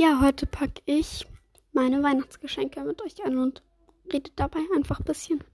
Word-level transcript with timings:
Ja, 0.00 0.18
heute 0.22 0.46
packe 0.46 0.80
ich 0.86 1.26
meine 1.72 2.02
Weihnachtsgeschenke 2.02 2.82
mit 2.84 3.02
euch 3.02 3.22
an 3.22 3.36
und 3.36 3.62
rede 4.10 4.30
dabei 4.34 4.60
einfach 4.74 4.98
ein 4.98 5.04
bisschen. 5.04 5.44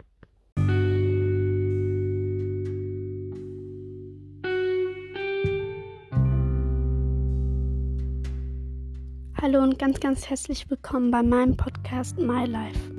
Hallo 9.42 9.64
und 9.64 9.80
ganz, 9.80 9.98
ganz 9.98 10.30
herzlich 10.30 10.70
willkommen 10.70 11.10
bei 11.10 11.24
meinem 11.24 11.56
Podcast 11.56 12.16
My 12.16 12.46
Life. 12.46 12.95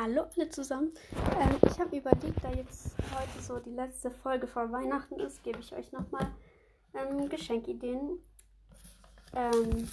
Hallo 0.00 0.26
alle 0.36 0.48
zusammen. 0.48 0.92
Ähm, 1.40 1.56
ich 1.66 1.80
habe 1.80 1.96
überlegt, 1.96 2.44
da 2.44 2.52
jetzt 2.52 2.94
heute 3.12 3.42
so 3.42 3.58
die 3.58 3.74
letzte 3.74 4.12
Folge 4.12 4.46
vor 4.46 4.70
Weihnachten 4.70 5.18
ist, 5.18 5.42
gebe 5.42 5.58
ich 5.58 5.74
euch 5.74 5.90
nochmal 5.90 6.30
ähm, 6.94 7.28
Geschenkideen. 7.28 8.20
Ähm, 9.34 9.88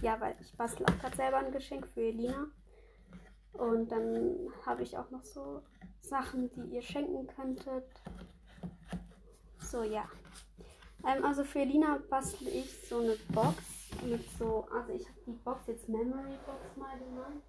ja, 0.00 0.18
weil 0.18 0.34
ich 0.40 0.50
bastel 0.56 0.86
auch 0.86 0.98
gerade 0.98 1.14
selber 1.14 1.36
ein 1.38 1.52
Geschenk 1.52 1.86
für 1.88 2.00
Elina. 2.00 2.46
Und 3.52 3.92
dann 3.92 4.48
habe 4.64 4.82
ich 4.82 4.96
auch 4.96 5.10
noch 5.10 5.24
so 5.24 5.62
Sachen, 6.00 6.50
die 6.52 6.76
ihr 6.76 6.82
schenken 6.82 7.26
könntet. 7.26 7.84
So, 9.58 9.82
ja. 9.82 10.08
Ähm, 11.06 11.22
also 11.22 11.44
für 11.44 11.58
Elina 11.58 11.98
bastel 12.08 12.48
ich 12.48 12.88
so 12.88 13.00
eine 13.00 13.16
Box 13.28 13.62
mit 14.06 14.24
so, 14.38 14.66
also 14.72 14.90
ich 14.94 15.06
habe 15.06 15.18
die 15.26 15.32
Box 15.32 15.66
jetzt 15.66 15.86
Memory 15.86 16.38
Box 16.46 16.76
mal 16.78 16.98
genannt. 16.98 17.42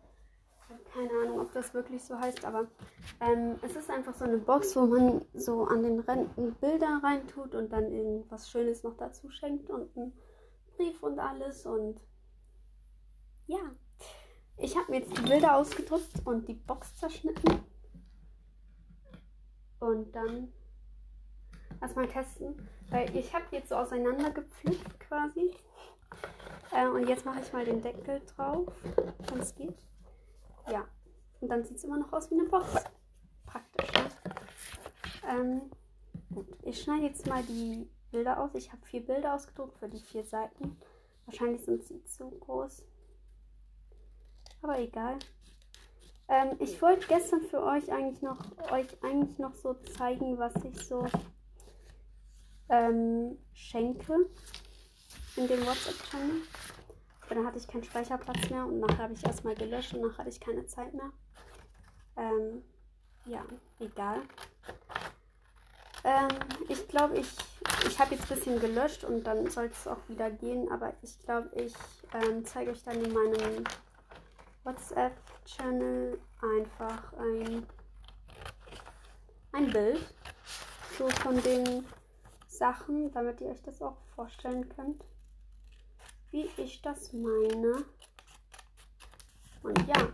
Keine 0.93 1.11
Ahnung, 1.23 1.39
ob 1.41 1.53
das 1.53 1.73
wirklich 1.73 2.03
so 2.03 2.19
heißt, 2.19 2.45
aber 2.45 2.67
ähm, 3.19 3.55
es 3.61 3.75
ist 3.75 3.89
einfach 3.89 4.13
so 4.13 4.25
eine 4.25 4.37
Box, 4.37 4.75
wo 4.75 4.85
man 4.85 5.25
so 5.33 5.65
an 5.65 5.83
den 5.83 5.99
Rändern 5.99 6.55
Bilder 6.59 6.99
reintut 7.03 7.55
und 7.55 7.71
dann 7.71 7.91
irgendwas 7.91 8.49
Schönes 8.49 8.83
noch 8.83 8.97
dazu 8.97 9.29
schenkt 9.29 9.69
und 9.69 9.95
einen 9.95 10.13
Brief 10.75 11.01
und 11.03 11.19
alles 11.19 11.65
und 11.65 11.99
ja. 13.47 13.59
Ich 14.57 14.77
habe 14.77 14.91
mir 14.91 14.99
jetzt 14.99 15.17
die 15.17 15.21
Bilder 15.21 15.57
ausgedruckt 15.57 16.25
und 16.25 16.47
die 16.47 16.53
Box 16.53 16.95
zerschnitten. 16.97 17.63
Und 19.79 20.15
dann 20.15 20.53
erstmal 21.81 22.07
testen. 22.07 22.69
Weil 22.89 23.15
ich 23.15 23.33
habe 23.33 23.45
jetzt 23.51 23.69
so 23.69 23.75
auseinandergepflückt 23.75 24.99
quasi. 24.99 25.55
Äh, 26.71 26.87
und 26.87 27.07
jetzt 27.07 27.25
mache 27.25 27.41
ich 27.41 27.51
mal 27.51 27.65
den 27.65 27.81
Deckel 27.81 28.21
drauf, 28.35 28.67
wenn 29.29 29.39
es 29.39 29.55
geht. 29.55 29.77
Ja. 30.69 30.87
Und 31.39 31.49
dann 31.49 31.63
sieht 31.63 31.77
es 31.77 31.83
immer 31.83 31.97
noch 31.97 32.13
aus 32.13 32.29
wie 32.29 32.35
eine 32.35 32.49
Box. 32.49 32.67
Praktisch, 33.45 33.91
ne? 33.93 34.09
Ähm, 35.29 35.61
gut. 36.33 36.47
Ich 36.63 36.81
schneide 36.81 37.05
jetzt 37.05 37.25
mal 37.27 37.43
die 37.43 37.89
Bilder 38.11 38.39
aus. 38.39 38.53
Ich 38.55 38.71
habe 38.71 38.85
vier 38.85 39.05
Bilder 39.05 39.35
ausgedruckt 39.35 39.77
für 39.77 39.89
die 39.89 39.99
vier 39.99 40.23
Seiten. 40.23 40.77
Wahrscheinlich 41.25 41.63
sind 41.63 41.83
sie 41.83 42.03
zu 42.05 42.29
groß. 42.29 42.83
Aber 44.61 44.79
egal. 44.79 45.17
Ähm, 46.27 46.55
ich 46.59 46.81
wollte 46.81 47.07
gestern 47.07 47.41
für 47.41 47.63
euch 47.63 47.91
eigentlich 47.91 48.21
noch 48.21 48.39
euch 48.71 48.87
eigentlich 49.03 49.37
noch 49.39 49.55
so 49.55 49.73
zeigen, 49.73 50.37
was 50.37 50.53
ich 50.63 50.77
so 50.85 51.05
ähm, 52.69 53.37
schenke 53.53 54.29
in 55.35 55.47
dem 55.47 55.65
WhatsApp-Channel. 55.65 56.41
Aber 57.31 57.39
dann 57.39 57.47
hatte 57.47 57.59
ich 57.59 57.67
keinen 57.67 57.85
Speicherplatz 57.85 58.49
mehr 58.49 58.65
und 58.65 58.81
nachher 58.81 59.03
habe 59.03 59.13
ich 59.13 59.25
erstmal 59.25 59.55
gelöscht 59.55 59.93
und 59.93 60.01
nachher 60.01 60.17
hatte 60.17 60.29
ich 60.31 60.41
keine 60.41 60.65
Zeit 60.65 60.93
mehr. 60.93 61.13
Ähm, 62.17 62.61
ja, 63.23 63.45
egal. 63.79 64.19
Ähm, 66.03 66.27
ich 66.67 66.85
glaube, 66.89 67.17
ich, 67.19 67.29
ich 67.87 67.97
habe 67.97 68.15
jetzt 68.15 68.29
ein 68.29 68.35
bisschen 68.35 68.59
gelöscht 68.59 69.05
und 69.05 69.23
dann 69.23 69.49
soll 69.49 69.67
es 69.67 69.87
auch 69.87 70.09
wieder 70.09 70.29
gehen, 70.29 70.69
aber 70.73 70.91
ich 71.03 71.17
glaube, 71.19 71.49
ich 71.55 71.73
ähm, 72.13 72.45
zeige 72.45 72.71
euch 72.71 72.83
dann 72.83 73.01
in 73.01 73.13
meinem 73.13 73.63
WhatsApp-Channel 74.65 76.19
einfach 76.41 77.13
ein, 77.13 77.65
ein 79.53 79.71
Bild 79.71 80.13
so 80.97 81.07
von 81.07 81.41
den 81.43 81.87
Sachen, 82.49 83.09
damit 83.13 83.39
ihr 83.39 83.47
euch 83.47 83.61
das 83.61 83.81
auch 83.81 83.95
vorstellen 84.15 84.67
könnt, 84.75 85.05
wie 86.31 86.49
ich 86.57 86.81
das 86.81 87.13
meine. 87.13 87.85
Und 89.63 89.87
ja, 89.87 90.11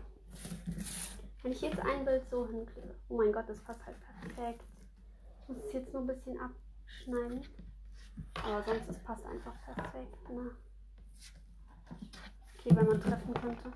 wenn 1.43 1.51
ich 1.51 1.61
jetzt 1.61 1.79
ein 1.79 2.03
Bild 2.03 2.29
so 2.29 2.45
hinkriege, 2.47 2.95
oh 3.07 3.17
mein 3.17 3.31
Gott, 3.31 3.47
das 3.47 3.59
passt 3.61 3.85
halt 3.85 3.97
perfekt. 3.99 4.63
Ich 5.41 5.47
muss 5.47 5.63
es 5.65 5.73
jetzt 5.73 5.93
nur 5.93 6.01
ein 6.01 6.07
bisschen 6.07 6.37
abschneiden, 6.39 7.45
aber 8.43 8.63
sonst 8.63 8.89
es 8.89 8.99
passt 9.03 9.25
einfach 9.25 9.53
perfekt. 9.63 10.29
Ne? 10.29 10.51
Okay, 12.59 12.75
wenn 12.75 12.87
man 12.87 13.01
treffen 13.01 13.33
könnte. 13.33 13.71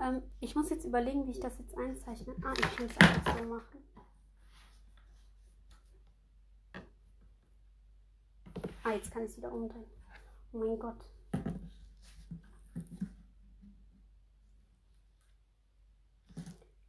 Ähm, 0.00 0.22
ich 0.40 0.54
muss 0.54 0.70
jetzt 0.70 0.84
überlegen, 0.84 1.26
wie 1.26 1.32
ich 1.32 1.40
das 1.40 1.58
jetzt 1.58 1.76
einzeichne. 1.76 2.34
Ah, 2.42 2.52
ich 2.56 2.76
kann 2.76 2.86
es 2.86 2.98
einfach 2.98 3.38
so 3.38 3.44
machen. 3.44 3.84
Ah, 8.82 8.92
jetzt 8.92 9.10
kann 9.10 9.24
ich 9.24 9.30
es 9.30 9.36
wieder 9.36 9.52
umdrehen. 9.52 9.86
Oh 10.52 10.58
mein 10.58 10.78
Gott. 10.78 10.96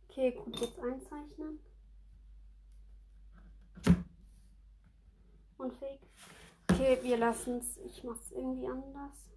Okay, 0.09 0.31
gut, 0.31 0.57
jetzt 0.61 0.79
einzeichnen. 0.79 1.59
Unfähig. 5.57 5.99
Okay, 6.71 6.99
wir 7.01 7.17
lassen 7.17 7.57
es. 7.57 7.77
Ich 7.77 8.03
mache 8.03 8.19
es 8.19 8.31
irgendwie 8.31 8.65
anders. 8.67 9.29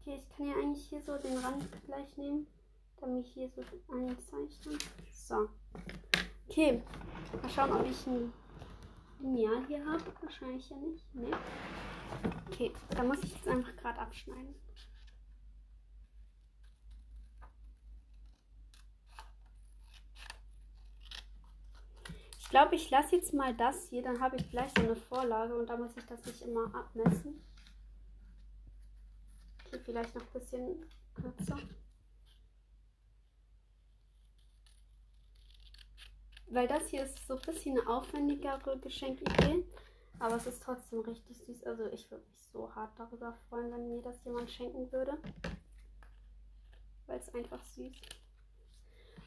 Okay, 0.00 0.20
ich 0.20 0.36
kann 0.36 0.46
ja 0.46 0.54
eigentlich 0.54 0.88
hier 0.88 1.00
so 1.00 1.16
den 1.18 1.38
Rand 1.38 1.64
gleich 1.84 2.16
nehmen, 2.16 2.48
damit 3.00 3.26
ich 3.26 3.34
hier 3.34 3.48
so 3.50 3.62
einzeichnen. 3.92 4.78
So. 5.12 5.48
Okay, 6.48 6.82
mal 7.40 7.50
schauen, 7.50 7.72
ob 7.72 7.86
ich 7.86 8.06
ein 8.06 8.32
Lineal 9.20 9.64
hier 9.66 9.84
habe. 9.86 10.04
Wahrscheinlich 10.22 10.68
ja 10.70 10.76
nicht. 10.76 11.14
Nee. 11.14 11.30
Okay, 12.50 12.72
da 12.90 13.04
muss 13.04 13.22
ich 13.22 13.34
jetzt 13.34 13.46
einfach 13.46 13.76
gerade 13.76 14.00
abschneiden. 14.00 14.54
Glaube, 22.56 22.74
ich 22.76 22.88
lasse 22.88 23.16
jetzt 23.16 23.34
mal 23.34 23.54
das 23.54 23.90
hier, 23.90 24.02
dann 24.02 24.18
habe 24.18 24.36
ich 24.36 24.50
gleich 24.50 24.70
so 24.74 24.82
eine 24.82 24.96
Vorlage 24.96 25.54
und 25.54 25.68
da 25.68 25.76
muss 25.76 25.94
ich 25.94 26.06
das 26.06 26.24
nicht 26.24 26.40
immer 26.40 26.74
abmessen. 26.74 27.44
Okay, 29.66 29.78
vielleicht 29.84 30.14
noch 30.14 30.22
ein 30.22 30.32
bisschen 30.32 30.86
kürzer. 31.14 31.58
Weil 36.46 36.66
das 36.66 36.88
hier 36.88 37.04
ist 37.04 37.26
so 37.26 37.36
ein 37.36 37.42
bisschen 37.42 37.78
eine 37.78 37.90
aufwendigere 37.90 38.78
Geschenkidee. 38.78 39.62
Aber 40.18 40.36
es 40.36 40.46
ist 40.46 40.62
trotzdem 40.62 41.00
richtig 41.00 41.36
süß. 41.36 41.64
Also 41.64 41.84
ich 41.92 42.10
würde 42.10 42.24
mich 42.24 42.42
so 42.50 42.74
hart 42.74 42.98
darüber 42.98 43.34
freuen, 43.50 43.70
wenn 43.70 43.88
mir 43.88 44.00
das 44.00 44.24
jemand 44.24 44.50
schenken 44.50 44.90
würde. 44.90 45.18
Weil 47.06 47.18
es 47.18 47.34
einfach 47.34 47.62
süß. 47.62 47.92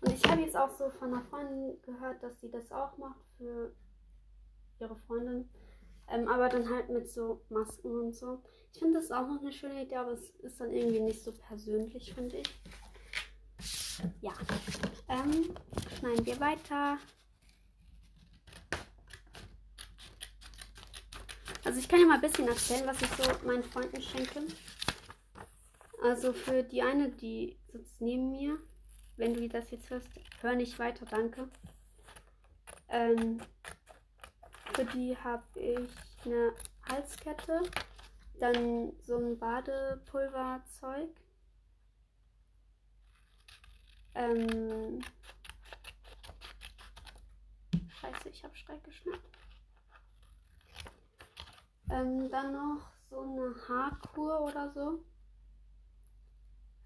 Und 0.01 0.13
ich 0.13 0.23
habe 0.29 0.41
jetzt 0.41 0.55
auch 0.55 0.69
so 0.69 0.89
von 0.91 1.13
einer 1.13 1.23
Freundin 1.23 1.81
gehört, 1.81 2.23
dass 2.23 2.39
sie 2.39 2.49
das 2.49 2.71
auch 2.71 2.97
macht 2.97 3.19
für 3.37 3.73
ihre 4.79 4.95
Freundin. 4.95 5.49
Ähm, 6.07 6.27
aber 6.27 6.49
dann 6.49 6.69
halt 6.69 6.89
mit 6.89 7.09
so 7.09 7.41
Masken 7.49 7.99
und 7.99 8.15
so. 8.15 8.41
Ich 8.73 8.79
finde 8.79 8.99
das 8.99 9.11
auch 9.11 9.27
noch 9.27 9.41
eine 9.41 9.51
schöne 9.51 9.83
Idee, 9.83 9.97
aber 9.97 10.11
es 10.11 10.29
ist 10.41 10.59
dann 10.59 10.71
irgendwie 10.71 11.01
nicht 11.01 11.23
so 11.23 11.31
persönlich, 11.31 12.13
finde 12.13 12.37
ich. 12.37 12.61
Ja. 14.21 14.33
Ähm, 15.07 15.53
schneiden 15.97 16.25
wir 16.25 16.39
weiter. 16.39 16.97
Also 21.65 21.79
ich 21.79 21.89
kann 21.89 21.99
ja 21.99 22.07
mal 22.07 22.15
ein 22.15 22.21
bisschen 22.21 22.47
erzählen, 22.47 22.87
was 22.87 23.01
ich 23.01 23.09
so 23.09 23.45
meinen 23.45 23.63
Freunden 23.63 24.01
schenke. 24.01 24.41
Also 26.01 26.33
für 26.33 26.63
die 26.63 26.81
eine, 26.81 27.09
die 27.09 27.59
sitzt 27.67 27.99
neben 28.01 28.31
mir, 28.31 28.57
wenn 29.19 29.33
du 29.33 29.47
das 29.49 29.69
jetzt 29.69 29.89
hörst, 29.89 30.07
hör 30.41 30.55
nicht 30.55 30.79
weiter, 30.79 31.05
danke. 31.05 31.49
Ähm, 32.87 33.41
für 34.73 34.85
die 34.85 35.15
habe 35.17 35.43
ich 35.59 35.89
eine 36.25 36.53
Halskette, 36.87 37.61
dann 38.39 38.93
so 39.01 39.17
ein 39.17 39.37
Badepulverzeug. 39.37 41.09
Ähm, 44.15 45.01
Scheiße, 47.99 48.29
ich 48.29 48.43
habe 48.43 48.55
Schreck 48.55 48.83
geschnappt. 48.85 49.37
Ähm, 51.91 52.29
dann 52.29 52.53
noch 52.53 52.89
so 53.09 53.19
eine 53.21 53.53
Haarkur 53.67 54.41
oder 54.41 54.71
so. 54.71 55.03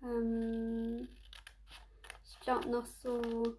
Ähm, 0.01 1.07
glaube 2.43 2.69
noch 2.69 2.85
so 2.85 3.57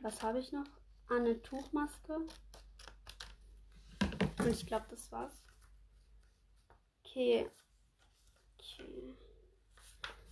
Was 0.00 0.22
habe 0.22 0.38
ich 0.38 0.52
noch? 0.52 0.66
Eine 1.08 1.40
Tuchmaske. 1.42 2.26
Und 4.38 4.48
ich 4.48 4.66
glaube, 4.66 4.86
das 4.90 5.10
war's. 5.10 5.42
Okay. 7.00 7.50
Okay. 8.54 9.14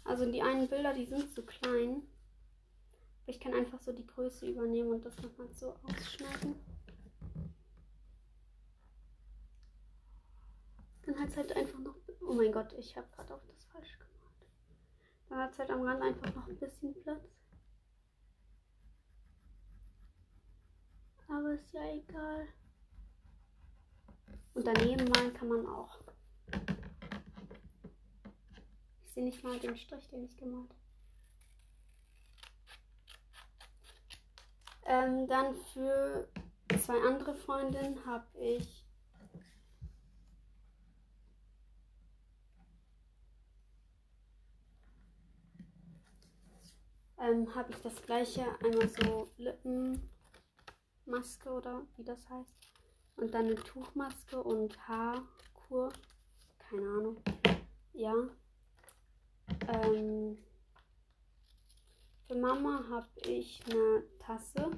Also 0.05 0.31
die 0.31 0.43
einen 0.43 0.69
Bilder, 0.69 0.95
die 0.95 1.07
sind 1.07 1.33
zu 1.33 1.45
klein. 1.45 2.03
Ich 3.27 3.41
kann 3.41 3.55
einfach 3.55 3.81
so 3.81 3.93
die 3.93 4.07
Größe 4.07 4.47
übernehmen 4.47 4.91
und 4.91 5.05
das 5.05 5.17
nochmal 5.17 5.53
so 5.53 5.75
ausschneiden. 5.83 6.55
Dann 11.07 11.19
hat 11.19 11.31
es 11.31 11.37
halt 11.37 11.57
einfach 11.57 11.79
noch. 11.79 11.97
Oh 12.21 12.35
mein 12.35 12.53
Gott, 12.53 12.73
ich 12.75 12.97
habe 12.97 13.09
gerade 13.15 13.35
auch 13.35 13.45
das 13.47 13.65
falsch 13.65 13.99
Dann 15.35 15.43
hat 15.43 15.51
es 15.51 15.59
halt 15.59 15.71
am 15.73 15.83
Rand 15.83 16.01
einfach 16.01 16.33
noch 16.33 16.47
ein 16.47 16.57
bisschen 16.57 16.95
Platz. 17.03 17.25
Aber 21.27 21.55
ist 21.55 21.73
ja 21.73 21.93
egal. 21.93 22.47
Und 24.55 24.65
daneben 24.65 25.09
malen 25.09 25.35
kann 25.35 25.49
man 25.49 25.67
auch. 25.67 25.99
Ich 29.05 29.11
sehe 29.11 29.25
nicht 29.25 29.43
mal 29.43 29.59
den 29.59 29.77
Strich, 29.77 30.09
den 30.11 30.23
ich 30.23 30.37
gemalt 30.37 30.71
habe. 30.71 30.79
Ähm, 34.87 35.27
dann 35.27 35.57
für 35.57 36.29
zwei 36.81 37.01
andere 37.09 37.35
Freundinnen 37.35 38.07
habe 38.07 38.39
ich 38.39 38.84
ähm, 47.19 47.55
habe 47.55 47.73
ich 47.73 47.79
das 47.83 48.03
gleiche 48.03 48.45
einmal 48.65 48.89
so 48.89 49.29
Lippenmaske 49.37 50.01
oder 51.51 51.83
wie 51.97 52.05
das 52.05 52.29
heißt 52.29 52.57
und 53.17 53.33
dann 53.33 53.47
eine 53.47 53.57
Tuchmaske 53.57 54.43
und 54.43 54.77
Haarkur 54.89 55.93
keine 56.59 56.89
Ahnung 56.89 57.23
ja 57.93 58.15
ähm, 59.69 60.39
für 62.27 62.41
Mama 62.41 62.85
habe 62.89 63.09
ich 63.27 63.63
eine 63.71 64.03
Tasse. 64.19 64.71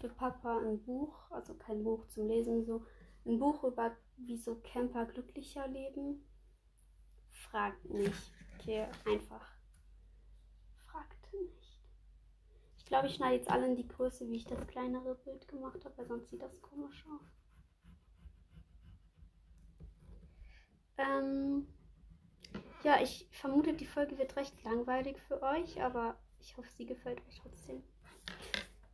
Für 0.00 0.08
Papa 0.08 0.58
ein 0.58 0.82
Buch, 0.82 1.30
also 1.30 1.54
kein 1.54 1.84
Buch 1.84 2.06
zum 2.08 2.26
Lesen, 2.28 2.64
so 2.64 2.84
ein 3.24 3.38
Buch 3.38 3.62
über 3.64 3.96
wie 4.16 4.36
so 4.36 4.56
Camper 4.56 5.06
glücklicher 5.06 5.68
leben. 5.68 6.26
Fragt 7.30 7.84
nicht. 7.88 8.32
Okay, 8.54 8.86
einfach. 9.06 9.46
Fragt 10.86 11.32
nicht. 11.32 11.63
Ich 12.94 12.96
glaube, 13.00 13.08
ich 13.08 13.16
schneide 13.16 13.34
jetzt 13.34 13.50
alle 13.50 13.66
in 13.66 13.74
die 13.74 13.88
Größe, 13.88 14.28
wie 14.28 14.36
ich 14.36 14.44
das 14.44 14.64
kleinere 14.68 15.16
Bild 15.16 15.48
gemacht 15.48 15.84
habe, 15.84 15.98
weil 15.98 16.06
sonst 16.06 16.30
sieht 16.30 16.40
das 16.40 16.62
komisch 16.62 17.04
aus. 17.08 17.26
Ähm, 20.98 21.66
ja, 22.84 23.02
ich 23.02 23.26
vermute, 23.32 23.72
die 23.72 23.84
Folge 23.84 24.16
wird 24.16 24.36
recht 24.36 24.62
langweilig 24.62 25.20
für 25.22 25.42
euch, 25.42 25.82
aber 25.82 26.16
ich 26.38 26.56
hoffe, 26.56 26.68
sie 26.76 26.86
gefällt 26.86 27.20
euch 27.26 27.40
trotzdem. 27.42 27.82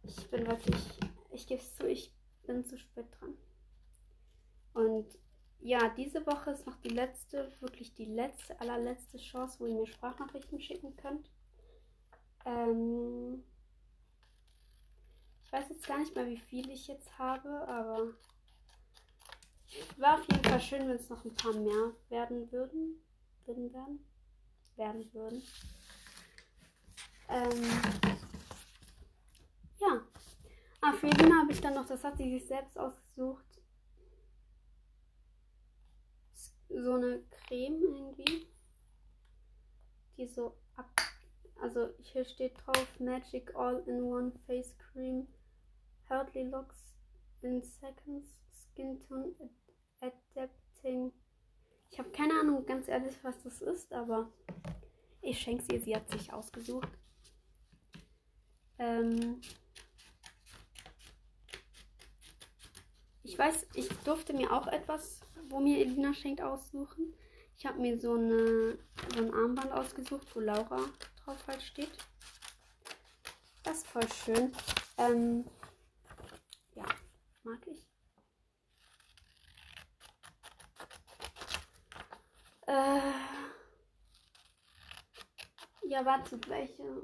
Ich 0.03 0.31
bin 0.31 0.47
wirklich, 0.47 0.99
ich 1.31 1.47
gebe 1.47 1.61
es 1.61 1.77
zu, 1.77 1.87
ich 1.87 2.11
bin 2.47 2.65
zu 2.65 2.79
spät 2.79 3.05
dran. 3.21 3.35
Und 4.73 5.19
ja, 5.59 5.91
diese 5.91 6.25
Woche 6.27 6.53
ist 6.53 6.67
noch 6.67 6.77
die 6.77 6.89
letzte, 6.89 7.53
wirklich 7.61 7.93
die 7.93 8.07
letzte, 8.07 8.59
allerletzte 8.63 9.19
Chance, 9.19 9.61
wo 9.61 9.67
ihr 9.67 9.75
mir 9.75 9.87
Sprachnachrichten 9.87 10.59
schicken 10.59 10.97
könnt. 10.97 11.31
Ähm, 12.47 13.45
ich 15.51 15.59
weiß 15.59 15.69
jetzt 15.71 15.87
gar 15.89 15.99
nicht 15.99 16.15
mehr, 16.15 16.29
wie 16.29 16.39
viel 16.39 16.71
ich 16.71 16.87
jetzt 16.87 17.19
habe, 17.19 17.49
aber 17.67 18.15
war 19.97 20.15
auf 20.15 20.25
jeden 20.31 20.45
Fall 20.45 20.61
schön, 20.61 20.89
wenn 20.89 20.95
es 20.95 21.09
noch 21.09 21.25
ein 21.25 21.35
paar 21.35 21.53
mehr 21.55 21.93
werden 22.09 22.53
würden. 22.53 23.03
Würden 23.47 23.73
werden. 23.73 24.07
Werden 24.77 25.13
würden. 25.13 25.43
Ähm, 27.29 27.65
ja. 29.81 30.01
Ah, 30.83 30.93
für 30.93 31.09
jeden 31.09 31.37
habe 31.37 31.51
ich 31.51 31.61
dann 31.61 31.75
noch, 31.75 31.87
das 31.87 32.05
hat 32.05 32.17
sie 32.17 32.31
sich 32.31 32.47
selbst 32.47 32.79
ausgesucht. 32.79 33.45
So 36.69 36.95
eine 36.95 37.25
Creme 37.29 37.83
irgendwie. 37.83 38.47
Die 40.17 40.29
so 40.29 40.57
ab. 40.77 40.89
Also 41.61 41.93
hier 41.99 42.25
steht 42.25 42.55
drauf 42.65 43.01
Magic 43.01 43.53
All-in-One 43.57 44.31
Face 44.47 44.77
Cream. 44.79 45.27
Hardly 46.11 46.43
Locks 46.43 46.93
in 47.41 47.63
Seconds. 47.63 48.41
Skin 48.73 49.01
Tone 49.01 49.33
Adapting. 50.01 51.13
Ich 51.91 51.99
habe 51.99 52.11
keine 52.11 52.35
Ahnung, 52.41 52.67
ganz 52.67 52.89
ehrlich, 52.89 53.17
was 53.23 53.43
das 53.43 53.61
ist, 53.61 53.93
aber 53.93 54.31
ich 55.23 55.39
schenke 55.39 55.65
sie. 55.65 55.79
Sie 55.79 55.95
hat 55.95 56.11
sich 56.11 56.33
ausgesucht. 56.33 56.89
Ähm 58.79 59.41
ich 63.23 63.39
weiß, 63.39 63.67
ich 63.75 63.89
durfte 64.05 64.33
mir 64.33 64.53
auch 64.53 64.67
etwas, 64.67 65.21
wo 65.49 65.61
mir 65.61 65.79
Elina 65.79 66.15
schenkt, 66.15 66.41
aussuchen. 66.41 67.15
Ich 67.57 67.67
habe 67.67 67.79
mir 67.81 68.01
so, 68.01 68.15
eine, 68.15 68.79
so 69.15 69.23
ein 69.23 69.35
Armband 69.35 69.73
ausgesucht, 69.73 70.35
wo 70.35 70.41
Laura 70.41 70.81
drauf 71.25 71.47
halt 71.47 71.63
steht. 71.63 71.93
Das 73.63 73.79
ist 73.79 73.87
voll 73.87 74.09
schön. 74.25 74.53
Ähm, 74.97 75.45
mag 77.43 77.67
ich. 77.67 77.87
Äh, 82.67 83.13
ja, 85.89 86.05
warte, 86.05 86.41
welche? 86.47 87.03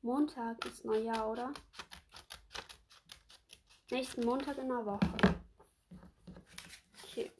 Montag 0.00 0.64
ist 0.64 0.84
Neujahr, 0.84 1.28
oder? 1.28 1.52
Nächsten 3.90 4.24
Montag 4.24 4.56
in 4.58 4.68
der 4.68 4.86
Woche. 4.86 5.00
Okay. 7.04 7.30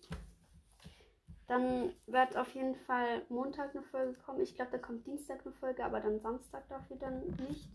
Dann 1.49 1.95
wird 2.06 2.37
auf 2.37 2.55
jeden 2.55 2.77
Fall 2.77 3.23
Montag 3.31 3.75
eine 3.75 3.83
Folge 3.83 4.19
kommen. 4.21 4.43
Ich 4.43 4.55
glaube, 4.55 4.73
da 4.73 4.79
kommt 4.79 5.06
Dienstag 5.06 5.45
eine 5.45 5.55
Folge, 5.55 5.83
aber 5.83 6.00
dann 6.00 6.21
Samstag 6.21 6.69
dafür 6.69 6.97
dann 6.99 7.26
nicht. 7.49 7.71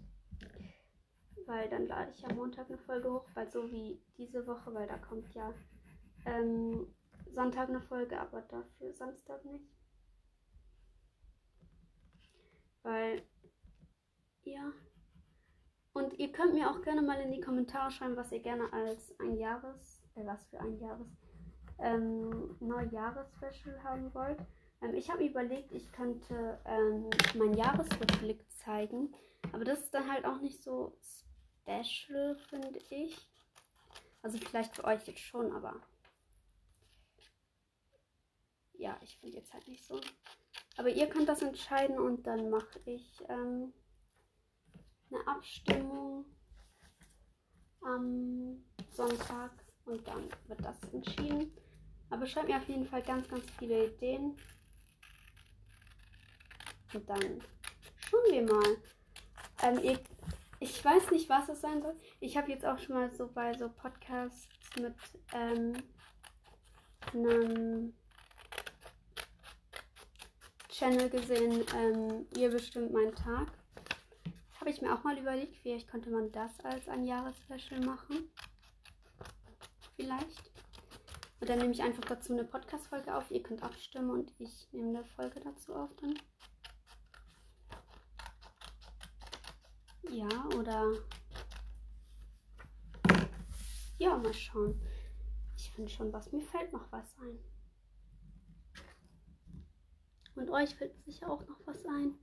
Weil 1.47 1.69
dann 1.69 1.87
lade 1.87 2.11
ich 2.11 2.21
ja 2.21 2.31
Montag 2.33 2.67
eine 2.67 2.77
Folge 2.77 3.11
hoch, 3.11 3.25
weil 3.33 3.51
so 3.51 3.69
wie 3.71 3.99
diese 4.17 4.45
Woche, 4.45 4.73
weil 4.75 4.87
da 4.87 4.97
kommt 4.97 5.33
ja 5.33 5.51
ähm, 6.25 6.93
Sonntag 7.31 7.69
eine 7.69 7.81
Folge, 7.81 8.19
aber 8.19 8.41
dafür 8.43 8.93
Samstag 8.93 9.43
nicht. 9.43 9.65
Weil 12.83 13.23
ja. 14.43 14.71
Und 15.93 16.19
ihr 16.19 16.31
könnt 16.31 16.53
mir 16.53 16.69
auch 16.69 16.81
gerne 16.83 17.01
mal 17.01 17.19
in 17.21 17.31
die 17.31 17.41
Kommentare 17.41 17.89
schreiben, 17.89 18.15
was 18.17 18.31
ihr 18.31 18.41
gerne 18.41 18.71
als 18.71 19.19
ein 19.19 19.35
Jahres, 19.37 20.03
äh, 20.15 20.25
was 20.25 20.45
für 20.45 20.59
ein 20.59 20.79
Jahres, 20.79 21.07
ähm, 21.79 22.55
Neujahres-Special 22.59 23.83
haben 23.83 24.13
wollt. 24.13 24.39
Ähm, 24.81 24.93
ich 24.93 25.09
habe 25.09 25.25
überlegt, 25.25 25.71
ich 25.71 25.91
könnte 25.91 26.59
ähm, 26.65 27.09
meinen 27.35 27.55
Jahresrückblick 27.55 28.45
zeigen. 28.51 29.13
Aber 29.51 29.65
das 29.65 29.79
ist 29.79 29.93
dann 29.93 30.11
halt 30.11 30.25
auch 30.25 30.39
nicht 30.41 30.63
so 30.63 30.97
special, 31.01 32.35
finde 32.49 32.79
ich. 32.89 33.29
Also 34.21 34.37
vielleicht 34.37 34.75
für 34.75 34.85
euch 34.85 35.05
jetzt 35.05 35.19
schon, 35.19 35.51
aber 35.51 35.75
ja, 38.73 38.97
ich 39.01 39.17
finde 39.17 39.37
jetzt 39.37 39.53
halt 39.53 39.67
nicht 39.67 39.85
so. 39.85 39.99
Aber 40.77 40.89
ihr 40.89 41.07
könnt 41.07 41.29
das 41.29 41.41
entscheiden 41.41 41.99
und 41.99 42.25
dann 42.25 42.49
mache 42.49 42.79
ich 42.85 43.23
ähm, 43.29 43.73
eine 45.11 45.27
Abstimmung 45.27 46.25
am 47.81 48.63
Sonntag 48.91 49.51
und 49.85 50.07
dann 50.07 50.29
wird 50.47 50.63
das 50.63 50.77
entschieden. 50.91 51.51
Aber 52.09 52.25
schreibt 52.25 52.49
mir 52.49 52.57
auf 52.57 52.67
jeden 52.67 52.85
Fall 52.85 53.01
ganz, 53.01 53.27
ganz 53.27 53.43
viele 53.57 53.87
Ideen. 53.87 54.37
Und 56.93 57.09
dann 57.09 57.41
schauen 57.97 58.31
wir 58.31 58.43
mal. 58.43 58.77
Ähm, 59.63 59.79
ich, 59.81 59.99
ich 60.59 60.85
weiß 60.85 61.11
nicht, 61.11 61.27
was 61.29 61.49
es 61.49 61.61
sein 61.61 61.81
soll. 61.81 61.95
Ich 62.19 62.37
habe 62.37 62.51
jetzt 62.51 62.65
auch 62.65 62.77
schon 62.77 62.95
mal 62.95 63.09
so 63.11 63.27
bei 63.27 63.53
so 63.53 63.69
Podcasts 63.69 64.47
mit 64.79 64.95
ähm, 65.33 65.73
einem 67.13 67.93
Channel 70.69 71.09
gesehen, 71.09 71.63
ähm, 71.75 72.25
ihr 72.35 72.49
bestimmt 72.49 72.91
meinen 72.91 73.15
Tag. 73.15 73.51
Habe 74.59 74.69
ich 74.69 74.81
mir 74.81 74.93
auch 74.93 75.03
mal 75.03 75.17
überlegt, 75.17 75.55
vielleicht 75.57 75.87
könnte 75.87 76.09
man 76.09 76.31
das 76.31 76.59
als 76.63 76.87
ein 76.87 77.05
Jahresspecial 77.05 77.81
machen. 77.81 78.29
Vielleicht. 79.95 80.51
Und 81.39 81.49
dann 81.49 81.59
nehme 81.59 81.71
ich 81.71 81.81
einfach 81.81 82.05
dazu 82.05 82.33
eine 82.33 82.45
Podcast-Folge 82.45 83.15
auf. 83.15 83.29
Ihr 83.29 83.43
könnt 83.43 83.63
abstimmen 83.63 84.09
und 84.11 84.33
ich 84.39 84.71
nehme 84.71 84.89
eine 84.89 85.03
Folge 85.03 85.39
dazu 85.41 85.75
auf 85.75 85.89
dann. 85.97 86.13
Ja, 90.09 90.45
oder. 90.57 90.93
Ja, 93.97 94.17
mal 94.17 94.33
schauen. 94.33 94.81
Ich 95.57 95.69
finde 95.71 95.91
schon 95.91 96.13
was. 96.13 96.31
Mir 96.31 96.41
fällt 96.41 96.71
noch 96.71 96.91
was 96.91 97.15
ein. 97.19 97.39
Und 100.35 100.49
euch 100.49 100.75
fällt 100.75 100.97
sicher 101.03 101.29
auch 101.29 101.45
noch 101.47 101.59
was 101.65 101.85
ein. 101.85 102.17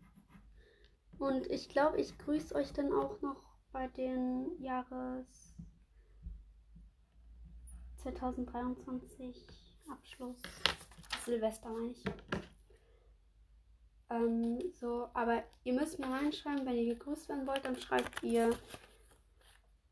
Und 1.18 1.46
ich 1.48 1.68
glaube, 1.68 2.00
ich 2.00 2.16
grüße 2.16 2.54
euch 2.54 2.72
dann 2.72 2.92
auch 2.92 3.20
noch 3.20 3.42
bei 3.72 3.88
den 3.88 4.60
Jahres 4.60 5.54
2023 8.02 9.46
Abschluss. 9.90 10.38
Silvester 11.24 11.68
meine 11.68 11.90
ich. 11.90 12.04
Ähm, 14.08 14.72
so, 14.80 15.08
aber 15.14 15.44
ihr 15.64 15.74
müsst 15.74 15.98
mir 15.98 16.10
reinschreiben, 16.10 16.66
wenn 16.66 16.76
ihr 16.76 16.94
gegrüßt 16.94 17.28
werden 17.28 17.46
wollt, 17.46 17.64
dann 17.64 17.78
schreibt 17.78 18.22
ihr 18.22 18.50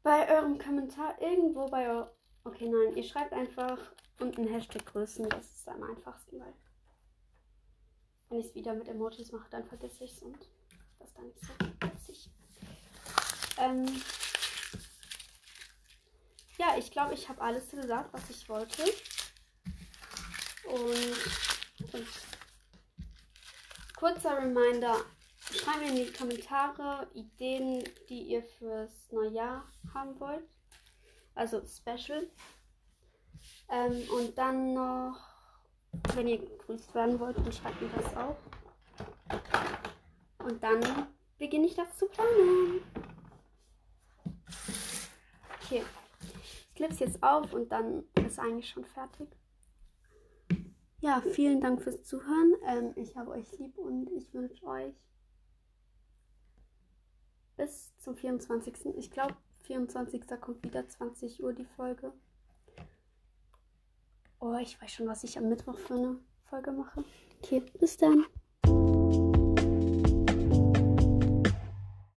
bei 0.03 0.29
eurem 0.35 0.59
Kommentar 0.59 1.21
irgendwo 1.21 1.67
bei 1.67 1.89
eurem. 1.89 2.09
Okay, 2.45 2.69
nein, 2.69 2.97
ihr 2.97 3.05
schreibt 3.05 3.33
einfach 3.33 3.79
unten 4.21 4.47
Hashtag 4.47 4.87
grüßen, 4.87 5.29
das 5.29 5.55
ist 5.55 5.69
am 5.69 5.83
einfachsten, 5.83 6.41
weil 6.41 6.55
wenn 8.31 8.41
ich 8.41 8.47
es 8.47 8.55
wieder 8.55 8.75
mit 8.75 8.89
Emojis 8.89 9.33
mache, 9.33 9.51
dann 9.51 9.65
vergesse 9.65 10.05
ich 10.05 10.13
es 10.13 10.23
und 10.23 10.39
das 10.99 11.09
ist 11.09 11.19
dann 11.19 11.27
nicht 11.27 11.41
so 11.41 11.87
witzig. 11.87 12.31
Ähm, 13.59 13.87
ja, 16.59 16.77
ich 16.77 16.91
glaube, 16.91 17.15
ich 17.15 17.29
habe 17.29 17.41
alles 17.41 17.71
gesagt, 17.71 18.13
was 18.13 18.29
ich 18.31 18.49
wollte. 18.49 18.83
Und, 20.65 21.95
und 21.95 22.09
kurzer 23.97 24.37
Reminder, 24.39 24.97
schreibt 25.51 25.81
mir 25.81 25.89
in 25.89 25.97
die 25.97 26.13
Kommentare 26.13 27.09
Ideen, 27.15 27.85
die 28.09 28.23
ihr 28.23 28.43
fürs 28.43 29.11
Neujahr 29.11 29.65
haben 29.95 30.19
wollt. 30.21 30.45
Also 31.35 31.63
Special. 31.65 32.29
Ähm, 33.71 34.03
und 34.11 34.37
dann 34.37 34.75
noch, 34.75 35.17
wenn 36.15 36.27
ihr 36.27 36.39
gegrüßt 36.39 36.95
werden 36.95 37.21
wollt, 37.21 37.37
dann 37.39 37.53
schreibt 37.53 37.81
mir 37.81 37.91
das 37.91 38.17
auch. 38.17 38.37
Und 40.39 40.63
dann 40.63 41.09
beginne 41.39 41.67
ich 41.67 41.75
das 41.75 41.97
zu 41.97 42.07
planen. 42.07 42.83
Okay. 45.63 45.85
Klippe 46.79 46.95
es 46.95 47.01
jetzt 47.01 47.25
auf 47.25 47.53
und 47.55 47.73
dann 47.73 48.05
ist 48.25 48.39
eigentlich 48.39 48.69
schon 48.69 48.85
fertig. 48.85 49.29
Ja, 51.01 51.21
vielen 51.33 51.61
Dank 51.61 51.83
fürs 51.83 52.05
Zuhören. 52.05 52.55
Ähm, 52.69 52.93
ich 52.95 53.17
habe 53.17 53.33
euch 53.33 53.51
lieb 53.59 53.77
und 53.77 54.09
ich 54.13 54.33
wünsche 54.33 54.65
euch 54.65 54.95
bis 57.57 57.99
zum 57.99 58.15
24. 58.15 58.95
Ich 58.97 59.11
glaube, 59.11 59.35
24. 59.65 60.23
kommt 60.41 60.63
wieder 60.63 60.89
20 60.89 61.43
Uhr 61.43 61.53
die 61.53 61.65
Folge. 61.65 62.13
Oh, 64.39 64.57
ich 64.63 64.81
weiß 64.81 64.93
schon, 64.93 65.09
was 65.09 65.25
ich 65.25 65.37
am 65.37 65.49
Mittwoch 65.49 65.79
für 65.79 65.95
eine 65.95 66.21
Folge 66.45 66.71
mache. 66.71 67.03
Okay, 67.43 67.61
bis 67.81 67.97
dann. 67.97 68.25